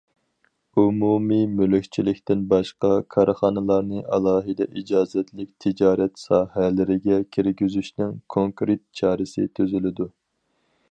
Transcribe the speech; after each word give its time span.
ئومۇمىي 0.81 1.41
مۈلۈكچىلىكتىن 1.57 2.39
باشقا 2.53 2.89
كارخانىلارنى 3.15 4.01
ئالاھىدە 4.15 4.67
ئىجازەتلىك 4.81 5.51
تىجارەت 5.65 6.17
ساھەلىرىگە 6.23 7.19
كىرگۈزۈشنىڭ 7.37 8.17
كونكرېت 8.37 8.83
چارىسى 9.01 9.45
تۈزۈلىدۇ. 9.61 10.09